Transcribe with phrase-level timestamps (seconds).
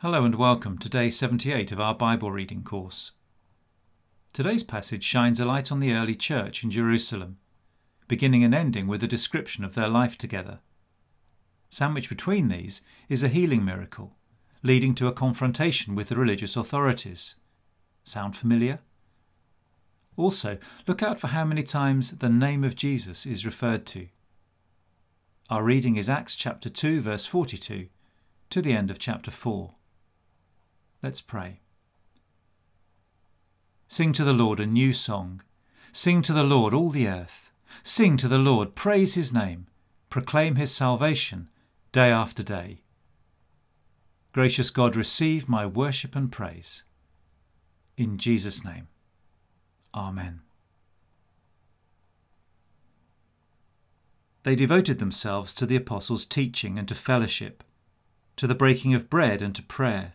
[0.00, 3.10] Hello and welcome to day 78 of our Bible reading course.
[4.32, 7.38] Today's passage shines a light on the early church in Jerusalem,
[8.06, 10.60] beginning and ending with a description of their life together.
[11.68, 14.14] Sandwiched between these is a healing miracle,
[14.62, 17.34] leading to a confrontation with the religious authorities.
[18.04, 18.78] Sound familiar?
[20.16, 24.06] Also, look out for how many times the name of Jesus is referred to.
[25.50, 27.88] Our reading is Acts chapter 2 verse 42
[28.50, 29.72] to the end of chapter 4.
[31.02, 31.60] Let's pray.
[33.86, 35.42] Sing to the Lord a new song.
[35.92, 37.50] Sing to the Lord all the earth.
[37.82, 39.66] Sing to the Lord, praise his name.
[40.10, 41.48] Proclaim his salvation
[41.92, 42.82] day after day.
[44.32, 46.82] Gracious God, receive my worship and praise.
[47.96, 48.88] In Jesus' name.
[49.94, 50.40] Amen.
[54.42, 57.64] They devoted themselves to the apostles' teaching and to fellowship,
[58.36, 60.14] to the breaking of bread and to prayer.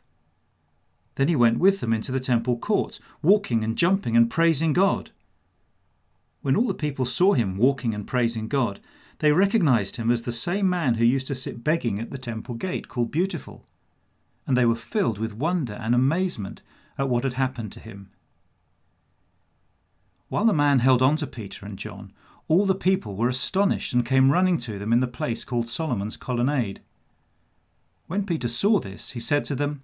[1.15, 5.11] Then he went with them into the temple court, walking and jumping and praising God.
[6.41, 8.79] When all the people saw him walking and praising God,
[9.19, 12.55] they recognized him as the same man who used to sit begging at the temple
[12.55, 13.63] gate called Beautiful,
[14.47, 16.63] and they were filled with wonder and amazement
[16.97, 18.09] at what had happened to him.
[20.29, 22.13] While the man held on to Peter and John,
[22.47, 26.17] all the people were astonished and came running to them in the place called Solomon's
[26.17, 26.81] Colonnade.
[28.07, 29.83] When Peter saw this, he said to them,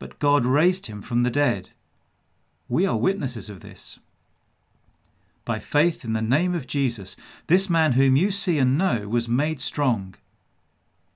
[0.00, 1.70] but God raised him from the dead.
[2.68, 4.00] We are witnesses of this.
[5.44, 7.16] By faith in the name of Jesus,
[7.46, 10.16] this man whom you see and know was made strong.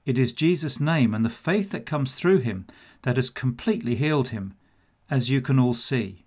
[0.04, 2.66] It is Jesus' name and the faith that comes through him
[3.02, 4.54] that has completely healed him,
[5.10, 6.24] as you can all see.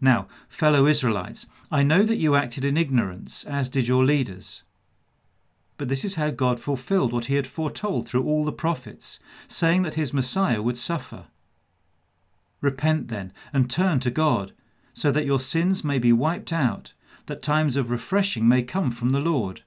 [0.00, 4.64] Now, fellow Israelites, I know that you acted in ignorance, as did your leaders.
[5.80, 9.18] But this is how God fulfilled what he had foretold through all the prophets,
[9.48, 11.28] saying that his Messiah would suffer.
[12.60, 14.52] Repent then and turn to God,
[14.92, 16.92] so that your sins may be wiped out,
[17.24, 19.62] that times of refreshing may come from the Lord,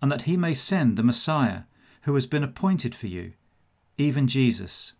[0.00, 1.64] and that he may send the Messiah,
[2.04, 3.34] who has been appointed for you,
[3.98, 4.94] even Jesus.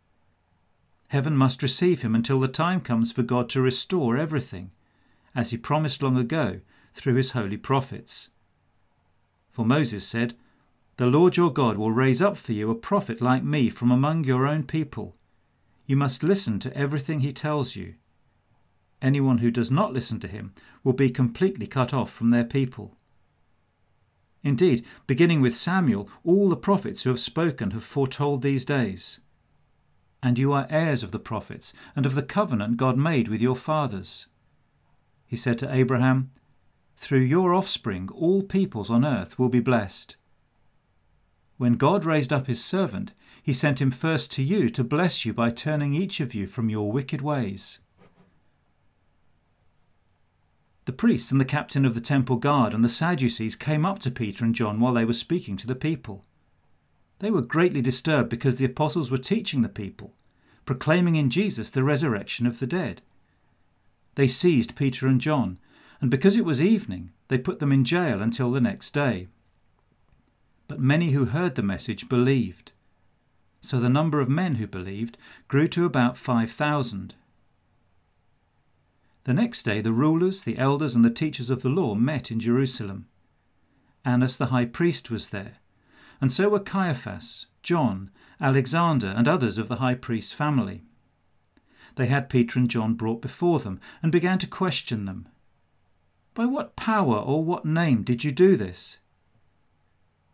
[1.08, 4.72] Heaven must receive him until the time comes for God to restore everything,
[5.34, 6.60] as he promised long ago
[6.92, 8.28] through his holy prophets.
[9.50, 10.34] For Moses said,
[11.00, 14.24] the Lord your God will raise up for you a prophet like me from among
[14.24, 15.14] your own people.
[15.86, 17.94] You must listen to everything he tells you.
[19.00, 20.52] Anyone who does not listen to him
[20.84, 22.98] will be completely cut off from their people.
[24.42, 29.20] Indeed, beginning with Samuel, all the prophets who have spoken have foretold these days.
[30.22, 33.56] And you are heirs of the prophets and of the covenant God made with your
[33.56, 34.26] fathers.
[35.26, 36.30] He said to Abraham,
[36.98, 40.16] Through your offspring all peoples on earth will be blessed.
[41.60, 43.12] When God raised up his servant,
[43.42, 46.70] he sent him first to you to bless you by turning each of you from
[46.70, 47.80] your wicked ways.
[50.86, 54.10] The priests and the captain of the temple guard and the Sadducees came up to
[54.10, 56.24] Peter and John while they were speaking to the people.
[57.18, 60.14] They were greatly disturbed because the apostles were teaching the people,
[60.64, 63.02] proclaiming in Jesus the resurrection of the dead.
[64.14, 65.58] They seized Peter and John,
[66.00, 69.28] and because it was evening, they put them in jail until the next day.
[70.70, 72.70] But many who heard the message believed.
[73.60, 75.18] So the number of men who believed
[75.48, 77.16] grew to about 5,000.
[79.24, 82.38] The next day, the rulers, the elders, and the teachers of the law met in
[82.38, 83.08] Jerusalem.
[84.04, 85.56] Annas the high priest was there,
[86.20, 90.84] and so were Caiaphas, John, Alexander, and others of the high priest's family.
[91.96, 95.26] They had Peter and John brought before them and began to question them.
[96.32, 98.98] By what power or what name did you do this?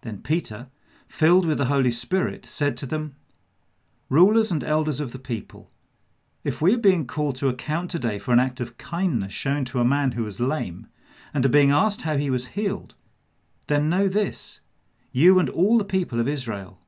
[0.06, 0.68] Then Peter,
[1.08, 3.16] filled with the Holy Spirit, said to them,
[4.08, 5.68] Rulers and elders of the people,
[6.44, 9.80] if we are being called to account today for an act of kindness shown to
[9.80, 10.86] a man who was lame,
[11.34, 12.94] and are being asked how he was healed,
[13.66, 14.60] then know this,
[15.10, 16.78] you and all the people of Israel.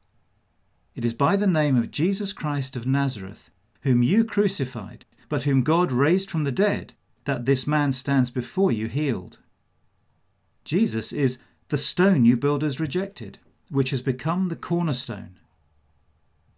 [0.94, 3.50] It is by the name of Jesus Christ of Nazareth,
[3.82, 6.94] whom you crucified, but whom God raised from the dead,
[7.24, 9.40] that this man stands before you healed.
[10.64, 11.38] Jesus is
[11.68, 13.38] the stone you builders rejected,
[13.70, 15.38] which has become the cornerstone.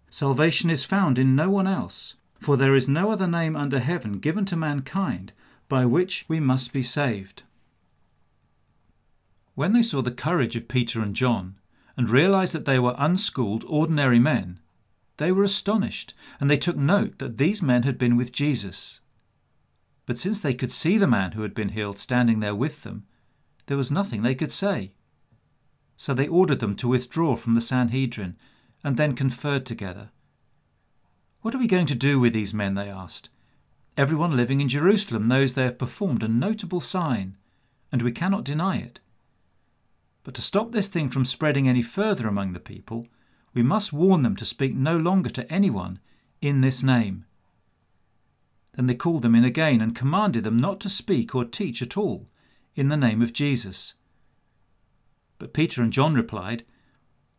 [0.08, 4.18] Salvation is found in no one else for there is no other name under heaven
[4.18, 5.32] given to mankind
[5.68, 7.42] by which we must be saved.
[9.54, 11.56] When they saw the courage of Peter and John,
[11.96, 14.58] and realized that they were unschooled, ordinary men,
[15.18, 19.00] they were astonished, and they took note that these men had been with Jesus.
[20.06, 23.04] But since they could see the man who had been healed standing there with them,
[23.66, 24.92] there was nothing they could say.
[26.00, 28.36] So they ordered them to withdraw from the Sanhedrin,
[28.82, 30.08] and then conferred together.
[31.42, 32.72] What are we going to do with these men?
[32.72, 33.28] they asked.
[33.98, 37.36] Everyone living in Jerusalem knows they have performed a notable sign,
[37.92, 39.00] and we cannot deny it.
[40.24, 43.06] But to stop this thing from spreading any further among the people,
[43.52, 46.00] we must warn them to speak no longer to anyone
[46.40, 47.26] in this name.
[48.72, 51.98] Then they called them in again and commanded them not to speak or teach at
[51.98, 52.26] all
[52.74, 53.92] in the name of Jesus.
[55.40, 56.64] But Peter and John replied,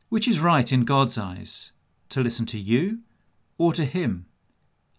[0.10, 1.72] Which is right in God's eyes,
[2.10, 3.02] to listen to you
[3.60, 4.26] or to him.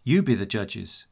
[0.04, 1.06] You be the judges.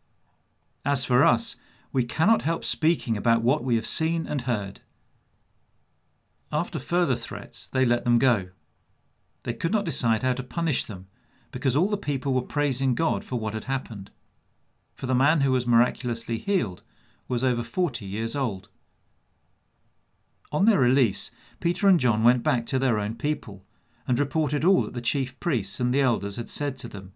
[0.85, 1.57] As for us,
[1.93, 4.81] we cannot help speaking about what we have seen and heard.
[6.53, 8.51] After further threats, they let them go.
[9.43, 11.09] They could not decide how to punish them,
[11.51, 14.13] because all the people were praising God for what had happened.
[14.95, 16.83] For the man who was miraculously healed
[17.27, 18.69] was over forty years old.
[20.53, 21.31] On their release,
[21.61, 23.63] Peter and John went back to their own people
[24.07, 27.13] and reported all that the chief priests and the elders had said to them.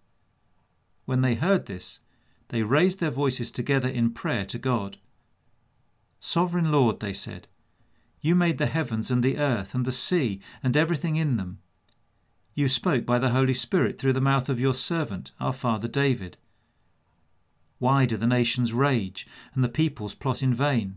[1.04, 2.00] When they heard this,
[2.48, 4.98] they raised their voices together in prayer to God.
[6.20, 7.48] Sovereign Lord, they said,
[8.25, 11.58] you made the heavens and the earth and the sea and everything in them.
[12.54, 16.38] You spoke by the Holy Spirit through the mouth of your servant, our father David.
[17.78, 20.96] Why do the nations rage and the peoples plot in vain?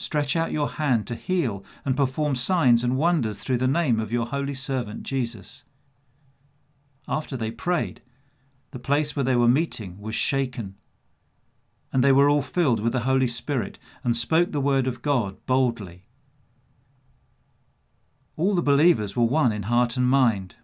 [0.00, 4.10] Stretch out your hand to heal and perform signs and wonders through the name of
[4.10, 5.64] your holy servant Jesus.
[7.06, 8.00] After they prayed,
[8.70, 10.76] the place where they were meeting was shaken.
[11.92, 15.36] And they were all filled with the Holy Spirit and spoke the word of God
[15.44, 16.06] boldly.
[18.38, 20.56] All the believers were one in heart and mind.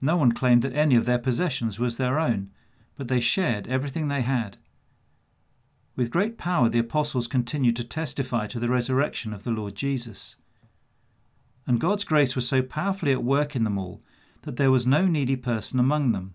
[0.00, 2.50] No one claimed that any of their possessions was their own,
[2.96, 4.56] but they shared everything they had.
[5.96, 10.36] With great power, the apostles continued to testify to the resurrection of the Lord Jesus.
[11.66, 14.00] And God's grace was so powerfully at work in them all
[14.42, 16.34] that there was no needy person among them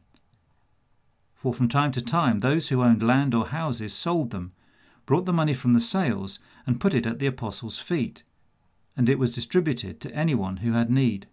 [1.45, 4.51] for from time to time those who owned land or houses sold them,
[5.05, 8.23] brought the money from the sales, and put it at the apostles' feet,
[8.97, 11.27] and it was distributed to anyone who had need.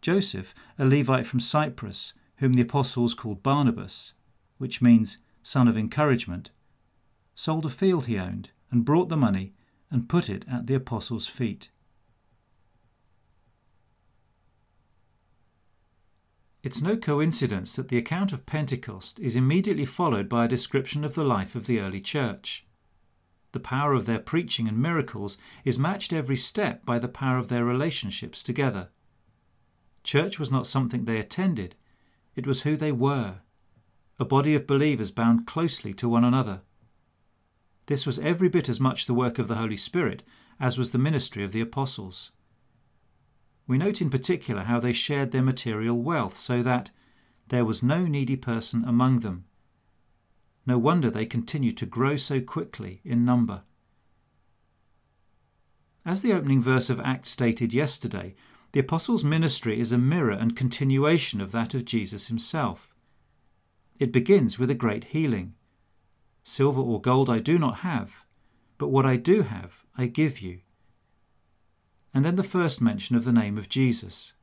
[0.00, 4.12] Joseph, a Levite from Cyprus, whom the apostles called Barnabas,
[4.58, 6.52] which means son of encouragement,
[7.40, 9.54] sold a field he owned, and brought the money
[9.90, 11.70] and put it at the apostles' feet.
[16.62, 21.14] It's no coincidence that the account of Pentecost is immediately followed by a description of
[21.14, 22.66] the life of the early church.
[23.52, 27.48] The power of their preaching and miracles is matched every step by the power of
[27.48, 28.90] their relationships together.
[30.04, 31.74] Church was not something they attended,
[32.36, 33.38] it was who they were
[34.18, 36.60] a body of believers bound closely to one another.
[37.90, 40.22] This was every bit as much the work of the Holy Spirit
[40.60, 42.30] as was the ministry of the apostles.
[43.66, 46.92] We note in particular how they shared their material wealth so that
[47.48, 49.44] there was no needy person among them.
[50.64, 53.62] No wonder they continued to grow so quickly in number.
[56.06, 58.36] As the opening verse of Acts stated yesterday,
[58.70, 62.94] the apostles' ministry is a mirror and continuation of that of Jesus himself.
[63.98, 65.54] It begins with a great healing.
[66.42, 68.24] Silver or gold I do not have,
[68.78, 70.60] but what I do have I give you
[72.12, 74.34] and then the first mention of the name of Jesus.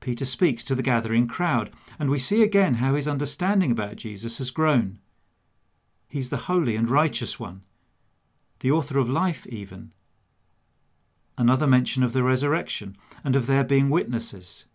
[0.00, 4.38] Peter speaks to the gathering crowd, and we see again how his understanding about Jesus
[4.38, 4.98] has grown.
[6.08, 7.62] He's the holy and righteous one,
[8.60, 9.92] the author of life, even.
[11.38, 14.66] Another mention of the resurrection and of their being witnesses.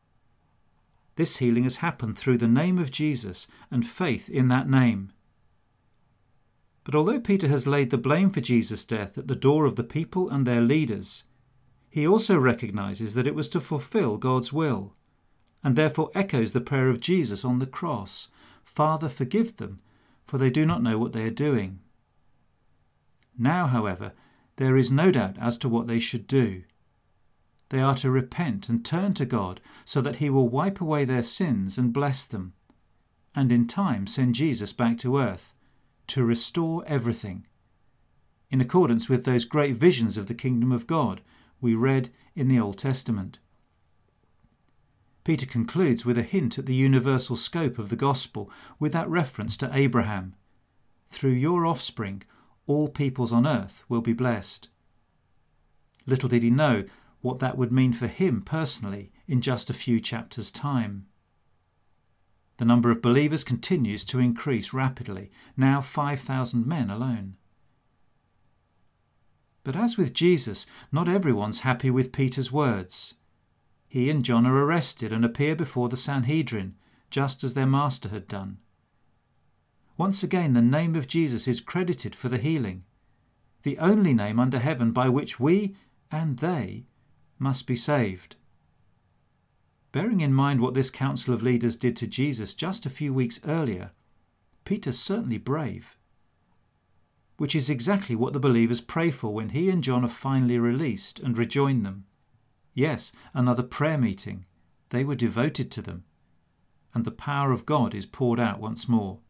[1.16, 5.12] This healing has happened through the name of Jesus and faith in that name.
[6.84, 9.84] But although Peter has laid the blame for Jesus' death at the door of the
[9.84, 11.26] people and their leaders,
[11.90, 14.96] he also recognizes that it was to fulfill God's will,
[15.64, 18.30] and therefore echoes the prayer of Jesus on the cross
[18.64, 19.82] Father, forgive them,
[20.26, 21.80] for they do not know what they are doing.
[23.38, 24.14] Now, however,
[24.56, 26.64] there is no doubt as to what they should do.
[27.68, 31.24] They are to repent and turn to God so that He will wipe away their
[31.24, 32.54] sins and bless them,
[33.36, 35.54] and in time send Jesus back to earth
[36.12, 37.48] to restore everything,
[38.50, 41.22] in accordance with those great visions of the kingdom of God
[41.62, 43.40] we read in the Old Testament.
[45.24, 49.56] Peter concludes with a hint at the universal scope of the gospel with that reference
[49.56, 50.36] to Abraham.
[51.10, 52.24] Through your offspring,
[52.68, 54.68] all peoples on earth will be blessed.
[56.06, 56.84] Little did he know
[57.22, 61.06] what that would mean for him personally in just a few chapters' time.
[62.62, 67.38] The number of believers continues to increase rapidly, now 5,000 men alone.
[69.64, 73.16] But as with Jesus, not everyone's happy with Peter's words.
[73.88, 76.76] He and John are arrested and appear before the Sanhedrin,
[77.10, 78.60] just as their master had done.
[79.98, 82.84] Once again, the name of Jesus is credited for the healing,
[83.64, 85.76] the only name under heaven by which we
[86.12, 86.86] and they
[87.40, 88.36] must be saved.
[89.92, 93.40] Bearing in mind what this council of leaders did to Jesus just a few weeks
[93.46, 93.92] earlier,
[94.64, 95.98] Peter's certainly brave
[97.42, 101.18] which is exactly what the believers pray for when he and John are finally released
[101.18, 102.06] and rejoin them.
[102.76, 104.46] Yes, another prayer meeting.
[104.92, 106.04] They were devoted to them.
[106.94, 109.22] And the power of God is poured out once more.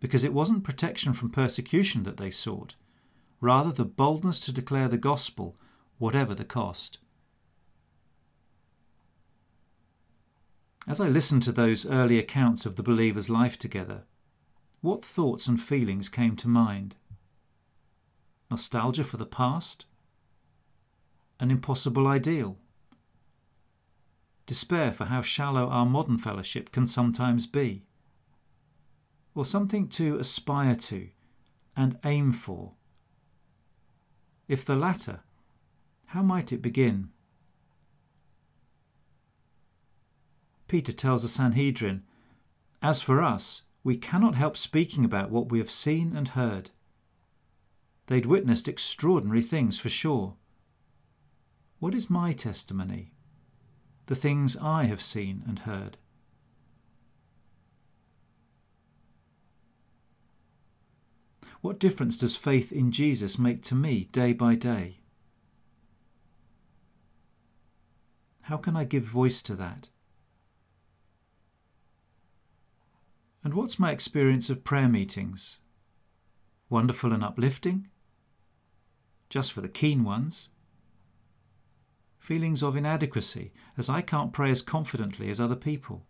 [0.00, 2.74] Because it wasn't protection from persecution that they sought,
[3.40, 5.54] rather the boldness to declare the gospel,
[5.98, 6.98] whatever the cost.
[10.86, 14.04] As I listened to those early accounts of the believers' life together,
[14.80, 16.96] what thoughts and feelings came to mind?
[18.50, 19.84] Nostalgia for the past?
[21.38, 22.56] An impossible ideal?
[24.46, 27.84] Despair for how shallow our modern fellowship can sometimes be?
[29.34, 31.10] Or something to aspire to
[31.76, 32.72] and aim for?
[34.48, 35.20] If the latter,
[36.06, 37.10] how might it begin?
[40.70, 42.04] Peter tells the Sanhedrin,
[42.80, 46.70] As for us, we cannot help speaking about what we have seen and heard.
[48.06, 50.36] They'd witnessed extraordinary things for sure.
[51.80, 53.14] What is my testimony?
[54.06, 55.98] The things I have seen and heard.
[61.62, 65.00] What difference does faith in Jesus make to me day by day?
[68.42, 69.88] How can I give voice to that?
[73.42, 75.60] And what's my experience of prayer meetings?
[76.68, 77.88] Wonderful and uplifting?
[79.30, 80.50] Just for the keen ones?
[82.18, 86.06] Feelings of inadequacy, as I can't pray as confidently as other people?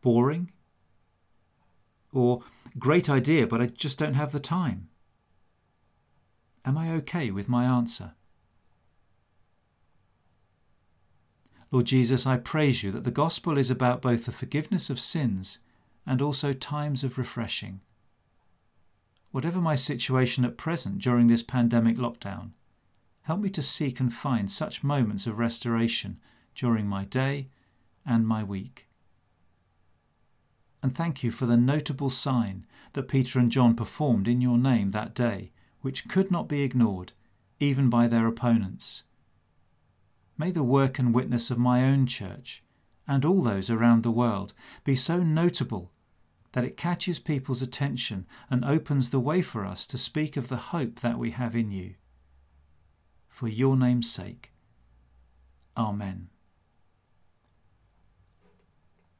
[0.00, 0.50] Boring?
[2.12, 2.42] Or
[2.78, 4.88] great idea, but I just don't have the time?
[6.64, 8.14] Am I okay with my answer?
[11.72, 15.60] Lord Jesus, I praise you that the gospel is about both the forgiveness of sins
[16.04, 17.80] and also times of refreshing.
[19.30, 22.50] Whatever my situation at present during this pandemic lockdown,
[23.22, 26.18] help me to seek and find such moments of restoration
[26.56, 27.48] during my day
[28.04, 28.88] and my week.
[30.82, 34.90] And thank you for the notable sign that Peter and John performed in your name
[34.90, 37.12] that day, which could not be ignored,
[37.60, 39.04] even by their opponents.
[40.40, 42.64] May the work and witness of my own church,
[43.06, 44.54] and all those around the world,
[44.84, 45.92] be so notable
[46.52, 50.72] that it catches people's attention and opens the way for us to speak of the
[50.72, 51.96] hope that we have in you.
[53.28, 54.52] For your name's sake.
[55.76, 56.30] Amen.